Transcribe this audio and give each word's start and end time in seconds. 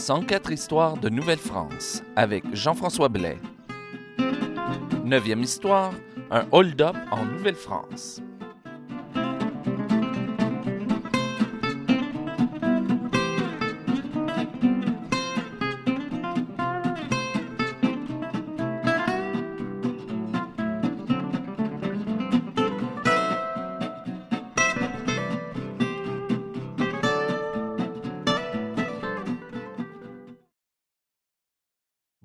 104 0.00 0.50
histoires 0.50 0.96
de 0.96 1.10
Nouvelle-France 1.10 2.02
avec 2.16 2.42
Jean-François 2.54 3.10
Blais. 3.10 3.38
Neuvième 5.04 5.42
histoire, 5.42 5.92
un 6.30 6.46
hold-up 6.52 6.96
en 7.10 7.26
Nouvelle-France. 7.26 8.22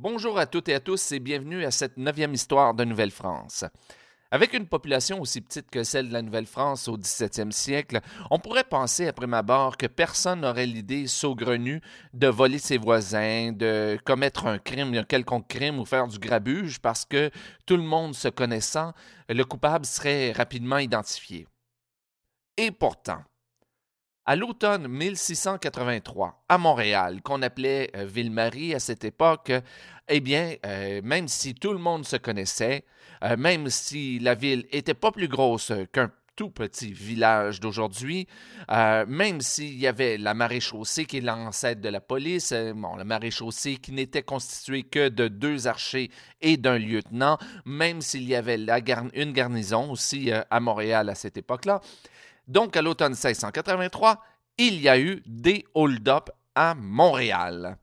Bonjour 0.08 0.38
à 0.38 0.46
toutes 0.46 0.70
et 0.70 0.76
à 0.76 0.80
tous 0.80 1.14
et 1.14 1.20
bienvenue 1.20 1.66
à 1.66 1.72
cette 1.72 1.98
neuvième 1.98 2.36
histoire 2.36 2.76
de 2.76 2.84
Nouvelle-France. 2.84 3.66
Avec 4.30 4.54
une 4.54 4.68
population 4.68 5.20
aussi 5.20 5.42
petite 5.42 5.72
que 5.72 5.84
celle 5.84 6.10
de 6.10 6.14
la 6.14 6.22
Nouvelle-France 6.22 6.88
au 6.88 6.96
17e 6.96 7.50
siècle, 7.50 8.02
on 8.30 8.38
pourrait 8.38 8.66
penser 8.66 9.08
à 9.08 9.14
prime 9.14 9.34
abord 9.34 9.78
que 9.78 9.88
personne 9.88 10.42
n'aurait 10.42 10.68
l'idée 10.68 11.08
saugrenue 11.08 11.82
de 12.14 12.28
voler 12.28 12.60
ses 12.60 12.78
voisins, 12.78 13.52
de 13.52 13.98
commettre 14.06 14.46
un 14.46 14.60
crime, 14.60 14.94
un 14.94 15.04
quelconque 15.04 15.48
crime 15.48 15.80
ou 15.80 15.86
faire 15.86 16.08
du 16.08 16.20
grabuge 16.20 16.78
parce 16.78 17.04
que 17.04 17.32
tout 17.66 17.76
le 17.76 17.82
monde 17.82 18.14
se 18.14 18.28
connaissant, 18.28 18.94
le 19.28 19.44
coupable 19.44 19.88
serait 19.88 20.34
rapidement 20.34 20.78
identifié. 20.78 21.48
Et 22.58 22.70
pourtant, 22.70 23.24
à 24.26 24.36
l'automne 24.36 24.88
1683, 24.88 26.44
à 26.50 26.58
Montréal, 26.58 27.22
qu'on 27.22 27.42
appelait 27.42 27.92
euh, 27.96 28.06
Ville-Marie 28.06 28.74
à 28.74 28.80
cette 28.80 29.06
époque, 29.06 29.52
eh 30.08 30.20
bien, 30.20 30.56
euh, 30.66 31.02
même 31.04 31.28
si 31.28 31.54
tout 31.54 31.72
le 31.72 31.78
monde 31.78 32.06
se 32.06 32.16
connaissait, 32.16 32.86
euh, 33.24 33.38
même 33.38 33.70
si 33.70 34.20
la 34.20 34.34
ville 34.34 34.66
était 34.72 34.96
pas 34.96 35.12
plus 35.12 35.28
grosse 35.28 35.72
qu'un 35.92 36.12
tout 36.36 36.50
petit 36.50 36.92
village 36.92 37.62
d'aujourd'hui, 37.62 38.28
même 38.68 39.40
s'il 39.40 39.80
y 39.80 39.88
avait 39.88 40.18
la 40.18 40.34
maréchaussée 40.34 41.06
qui 41.06 41.20
est 41.20 41.22
l'ancêtre 41.22 41.80
de 41.80 41.88
la 41.88 42.02
police, 42.02 42.54
bon, 42.76 42.98
la 42.98 43.06
maréchaussée 43.06 43.78
qui 43.78 43.94
n'était 43.94 44.22
constituée 44.22 44.84
que 44.84 45.08
de 45.08 45.30
deux 45.30 45.68
archers 45.68 46.12
et 46.42 46.58
d'un 46.58 46.78
lieutenant, 46.78 47.38
même 47.64 48.02
s'il 48.02 48.24
y 48.24 48.36
avait 48.36 48.60
une 49.14 49.32
garnison 49.32 49.90
aussi 49.90 50.30
à 50.34 50.60
Montréal 50.60 51.08
à 51.08 51.16
cette 51.16 51.38
époque-là, 51.38 51.80
donc, 52.48 52.78
à 52.78 52.82
l'automne 52.82 53.14
1683, 53.14 54.22
il 54.58 54.80
y 54.82 54.90
a 54.90 55.00
eu 55.00 55.22
des 55.26 55.66
hold-up 55.74 56.30
à 56.54 56.76
Montréal. 56.76 57.78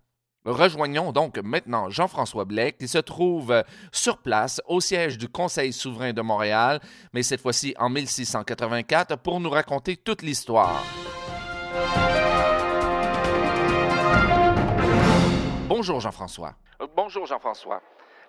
Rejoignons 0.44 1.12
donc 1.12 1.38
maintenant 1.38 1.88
Jean-François 1.88 2.44
Blais 2.44 2.72
qui 2.72 2.88
se 2.88 2.98
trouve 2.98 3.62
sur 3.92 4.18
place 4.18 4.60
au 4.66 4.80
siège 4.80 5.16
du 5.16 5.28
Conseil 5.28 5.72
souverain 5.72 6.12
de 6.12 6.20
Montréal, 6.20 6.80
mais 7.12 7.22
cette 7.22 7.40
fois-ci 7.40 7.74
en 7.78 7.88
1684 7.88 9.18
pour 9.18 9.38
nous 9.38 9.50
raconter 9.50 9.96
toute 9.96 10.22
l'histoire. 10.22 10.82
Bonjour 15.68 16.00
Jean-François. 16.00 16.54
Euh, 16.80 16.86
bonjour 16.96 17.26
Jean-François. 17.26 17.80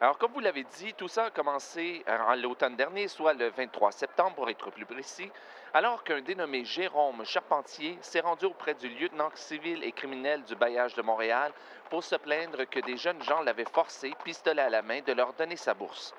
Alors, 0.03 0.17
comme 0.17 0.33
vous 0.33 0.41
l'avez 0.41 0.65
dit, 0.65 0.93
tout 0.93 1.07
ça 1.07 1.27
a 1.27 1.29
commencé 1.29 2.03
euh, 2.09 2.17
en 2.27 2.35
l'automne 2.35 2.75
dernier, 2.75 3.07
soit 3.07 3.33
le 3.33 3.47
23 3.51 3.93
septembre 3.93 4.35
pour 4.35 4.49
être 4.49 4.69
plus 4.69 4.85
précis, 4.85 5.31
alors 5.73 6.03
qu'un 6.03 6.19
dénommé 6.19 6.65
Jérôme 6.65 7.23
Charpentier 7.23 7.97
s'est 8.01 8.19
rendu 8.19 8.43
auprès 8.43 8.73
du 8.73 8.89
lieutenant 8.89 9.29
civil 9.33 9.81
et 9.81 9.93
criminel 9.93 10.43
du 10.43 10.57
bailliage 10.57 10.93
de 10.95 11.01
Montréal 11.01 11.53
pour 11.89 12.03
se 12.03 12.17
plaindre 12.17 12.65
que 12.65 12.81
des 12.81 12.97
jeunes 12.97 13.23
gens 13.23 13.39
l'avaient 13.43 13.63
forcé, 13.63 14.11
pistolet 14.25 14.63
à 14.63 14.69
la 14.69 14.81
main, 14.81 14.99
de 14.99 15.13
leur 15.13 15.31
donner 15.35 15.55
sa 15.55 15.73
bourse. 15.73 16.13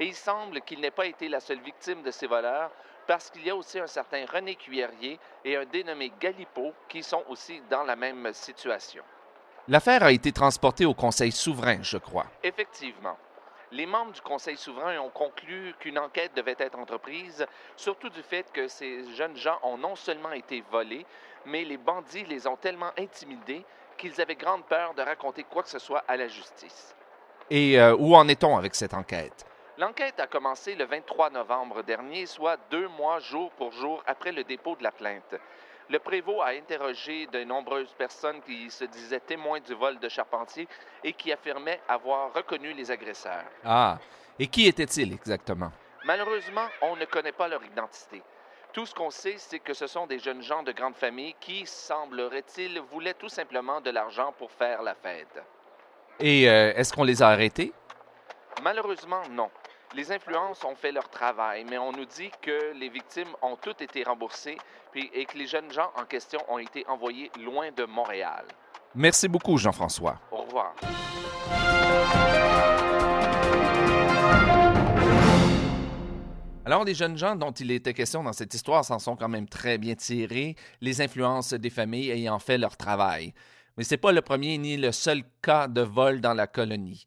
Et 0.00 0.06
il 0.06 0.16
semble 0.16 0.60
qu'il 0.62 0.80
n'ait 0.80 0.90
pas 0.90 1.06
été 1.06 1.28
la 1.28 1.38
seule 1.38 1.60
victime 1.60 2.02
de 2.02 2.10
ces 2.10 2.26
voleurs, 2.26 2.72
parce 3.06 3.30
qu'il 3.30 3.46
y 3.46 3.50
a 3.50 3.54
aussi 3.54 3.78
un 3.78 3.86
certain 3.86 4.26
René 4.26 4.56
Cuillerier 4.56 5.20
et 5.44 5.56
un 5.56 5.64
dénommé 5.64 6.12
Galipo 6.18 6.72
qui 6.88 7.04
sont 7.04 7.22
aussi 7.28 7.62
dans 7.70 7.84
la 7.84 7.94
même 7.94 8.32
situation. 8.32 9.04
L'affaire 9.68 10.02
a 10.02 10.10
été 10.10 10.32
transportée 10.32 10.86
au 10.86 10.94
Conseil 10.94 11.30
souverain, 11.30 11.78
je 11.82 11.98
crois. 11.98 12.26
Effectivement 12.42 13.16
les 13.72 13.86
membres 13.86 14.12
du 14.12 14.20
Conseil 14.20 14.56
souverain 14.56 14.98
ont 14.98 15.10
conclu 15.10 15.74
qu'une 15.78 15.98
enquête 15.98 16.32
devait 16.34 16.56
être 16.58 16.78
entreprise, 16.78 17.46
surtout 17.76 18.08
du 18.08 18.22
fait 18.22 18.50
que 18.52 18.68
ces 18.68 19.04
jeunes 19.14 19.36
gens 19.36 19.58
ont 19.62 19.76
non 19.76 19.96
seulement 19.96 20.32
été 20.32 20.62
volés, 20.70 21.04
mais 21.46 21.64
les 21.64 21.76
bandits 21.76 22.24
les 22.24 22.46
ont 22.46 22.56
tellement 22.56 22.90
intimidés 22.98 23.64
qu'ils 23.96 24.20
avaient 24.20 24.36
grande 24.36 24.64
peur 24.64 24.94
de 24.94 25.02
raconter 25.02 25.44
quoi 25.44 25.62
que 25.62 25.68
ce 25.68 25.78
soit 25.78 26.04
à 26.08 26.16
la 26.16 26.28
justice. 26.28 26.94
Et 27.50 27.80
euh, 27.80 27.96
où 27.96 28.14
en 28.14 28.28
est-on 28.28 28.56
avec 28.56 28.74
cette 28.74 28.94
enquête? 28.94 29.44
L'enquête 29.78 30.18
a 30.18 30.26
commencé 30.26 30.74
le 30.74 30.84
23 30.84 31.30
novembre 31.30 31.82
dernier, 31.82 32.26
soit 32.26 32.58
deux 32.70 32.88
mois 32.88 33.20
jour 33.20 33.50
pour 33.52 33.72
jour 33.72 34.02
après 34.06 34.32
le 34.32 34.44
dépôt 34.44 34.76
de 34.76 34.82
la 34.82 34.90
plainte. 34.90 35.36
Le 35.90 35.98
prévôt 35.98 36.42
a 36.42 36.48
interrogé 36.48 37.26
de 37.28 37.44
nombreuses 37.44 37.94
personnes 37.96 38.42
qui 38.42 38.70
se 38.70 38.84
disaient 38.84 39.20
témoins 39.20 39.60
du 39.60 39.72
vol 39.74 39.98
de 39.98 40.08
Charpentier 40.08 40.68
et 41.02 41.14
qui 41.14 41.32
affirmaient 41.32 41.80
avoir 41.88 42.32
reconnu 42.34 42.74
les 42.74 42.90
agresseurs. 42.90 43.44
Ah, 43.64 43.98
et 44.38 44.46
qui 44.48 44.66
étaient-ils 44.66 45.14
exactement? 45.14 45.72
Malheureusement, 46.04 46.66
on 46.82 46.94
ne 46.96 47.06
connaît 47.06 47.32
pas 47.32 47.48
leur 47.48 47.64
identité. 47.64 48.22
Tout 48.72 48.84
ce 48.84 48.94
qu'on 48.94 49.10
sait, 49.10 49.36
c'est 49.38 49.60
que 49.60 49.72
ce 49.72 49.86
sont 49.86 50.06
des 50.06 50.18
jeunes 50.18 50.42
gens 50.42 50.62
de 50.62 50.72
grande 50.72 50.94
famille 50.94 51.34
qui, 51.40 51.64
semblerait-il, 51.66 52.80
voulaient 52.80 53.14
tout 53.14 53.30
simplement 53.30 53.80
de 53.80 53.90
l'argent 53.90 54.32
pour 54.36 54.52
faire 54.52 54.82
la 54.82 54.94
fête. 54.94 55.42
Et 56.20 56.48
euh, 56.50 56.74
est-ce 56.74 56.92
qu'on 56.92 57.04
les 57.04 57.22
a 57.22 57.28
arrêtés? 57.28 57.72
Malheureusement, 58.62 59.22
non. 59.30 59.50
Les 59.94 60.12
influences 60.12 60.62
ont 60.64 60.74
fait 60.74 60.92
leur 60.92 61.08
travail, 61.08 61.64
mais 61.64 61.78
on 61.78 61.92
nous 61.92 62.04
dit 62.04 62.30
que 62.42 62.74
les 62.78 62.90
victimes 62.90 63.34
ont 63.40 63.56
toutes 63.56 63.80
été 63.80 64.02
remboursées 64.04 64.58
et 64.94 65.24
que 65.24 65.38
les 65.38 65.46
jeunes 65.46 65.72
gens 65.72 65.90
en 65.96 66.04
question 66.04 66.40
ont 66.48 66.58
été 66.58 66.86
envoyés 66.88 67.30
loin 67.42 67.70
de 67.74 67.84
Montréal. 67.84 68.44
Merci 68.94 69.28
beaucoup, 69.28 69.56
Jean-François. 69.56 70.20
Au 70.30 70.42
revoir. 70.42 70.74
Alors, 76.66 76.84
les 76.84 76.94
jeunes 76.94 77.16
gens 77.16 77.34
dont 77.34 77.52
il 77.52 77.70
était 77.70 77.94
question 77.94 78.22
dans 78.22 78.34
cette 78.34 78.52
histoire 78.52 78.84
s'en 78.84 78.98
sont 78.98 79.16
quand 79.16 79.30
même 79.30 79.48
très 79.48 79.78
bien 79.78 79.94
tirés, 79.94 80.54
les 80.82 81.00
influences 81.00 81.54
des 81.54 81.70
familles 81.70 82.10
ayant 82.10 82.38
fait 82.38 82.58
leur 82.58 82.76
travail. 82.76 83.32
Mais 83.78 83.84
ce 83.84 83.94
n'est 83.94 83.98
pas 83.98 84.12
le 84.12 84.20
premier 84.20 84.58
ni 84.58 84.76
le 84.76 84.92
seul 84.92 85.22
cas 85.40 85.66
de 85.66 85.80
vol 85.80 86.20
dans 86.20 86.34
la 86.34 86.46
colonie. 86.46 87.06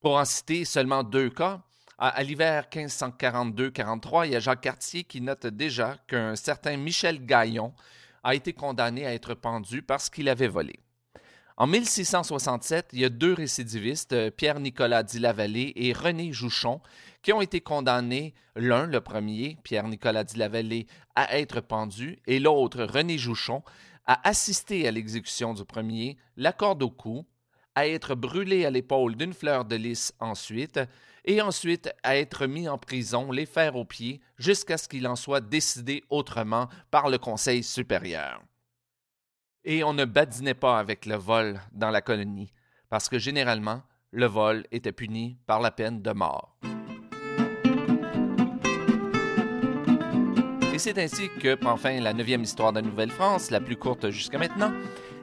Pour 0.00 0.14
en 0.14 0.24
citer 0.24 0.64
seulement 0.64 1.02
deux 1.02 1.28
cas, 1.28 1.60
à, 2.00 2.22
l'hiver 2.22 2.66
1542-43, 2.72 4.26
il 4.26 4.32
y 4.32 4.36
a 4.36 4.40
Jacques 4.40 4.62
Cartier 4.62 5.04
qui 5.04 5.20
note 5.20 5.46
déjà 5.46 5.98
qu'un 6.08 6.34
certain 6.34 6.78
Michel 6.78 7.24
Gaillon 7.26 7.74
a 8.24 8.34
été 8.34 8.54
condamné 8.54 9.06
à 9.06 9.12
être 9.12 9.34
pendu 9.34 9.82
parce 9.82 10.08
qu'il 10.08 10.30
avait 10.30 10.48
volé. 10.48 10.80
En 11.58 11.66
1667, 11.66 12.88
il 12.94 13.00
y 13.00 13.04
a 13.04 13.10
deux 13.10 13.34
récidivistes, 13.34 14.14
euh, 14.14 14.30
Pierre-Nicolas 14.30 15.02
Dillavallée 15.02 15.74
et 15.76 15.92
René 15.92 16.32
Jouchon, 16.32 16.80
qui 17.20 17.34
ont 17.34 17.42
été 17.42 17.60
condamnés, 17.60 18.32
l'un, 18.56 18.86
le 18.86 19.02
premier, 19.02 19.58
Pierre-Nicolas 19.62 20.24
Dillavallée, 20.24 20.86
à 21.16 21.38
être 21.38 21.60
pendu, 21.60 22.18
et 22.26 22.38
l'autre, 22.38 22.82
René 22.84 23.18
Jouchon, 23.18 23.62
à 24.06 24.26
assister 24.26 24.88
à 24.88 24.90
l'exécution 24.90 25.52
du 25.52 25.66
premier, 25.66 26.16
la 26.38 26.54
corde 26.54 26.82
au 26.82 26.88
cou, 26.88 27.26
à 27.80 27.88
être 27.88 28.14
brûlé 28.14 28.66
à 28.66 28.70
l'épaule 28.70 29.16
d'une 29.16 29.32
fleur 29.32 29.64
de 29.64 29.74
lys 29.74 30.12
ensuite, 30.20 30.78
et 31.24 31.40
ensuite 31.40 31.90
à 32.02 32.18
être 32.18 32.46
mis 32.46 32.68
en 32.68 32.76
prison, 32.76 33.32
les 33.32 33.46
fers 33.46 33.74
aux 33.74 33.86
pieds, 33.86 34.20
jusqu'à 34.36 34.76
ce 34.76 34.86
qu'il 34.86 35.08
en 35.08 35.16
soit 35.16 35.40
décidé 35.40 36.04
autrement 36.10 36.68
par 36.90 37.08
le 37.08 37.16
Conseil 37.16 37.62
supérieur. 37.62 38.42
Et 39.64 39.82
on 39.82 39.94
ne 39.94 40.04
badinait 40.04 40.52
pas 40.52 40.78
avec 40.78 41.06
le 41.06 41.16
vol 41.16 41.58
dans 41.72 41.88
la 41.88 42.02
colonie, 42.02 42.52
parce 42.90 43.08
que 43.08 43.18
généralement, 43.18 43.82
le 44.10 44.26
vol 44.26 44.66
était 44.72 44.92
puni 44.92 45.38
par 45.46 45.60
la 45.60 45.70
peine 45.70 46.02
de 46.02 46.12
mort. 46.12 46.58
Et 50.74 50.78
c'est 50.78 50.98
ainsi 50.98 51.30
que 51.40 51.54
prend 51.54 51.78
fin 51.78 51.98
la 51.98 52.12
neuvième 52.12 52.42
histoire 52.42 52.74
de 52.74 52.82
Nouvelle-France, 52.82 53.50
la 53.50 53.60
plus 53.60 53.76
courte 53.76 54.10
jusqu'à 54.10 54.36
maintenant. 54.36 54.72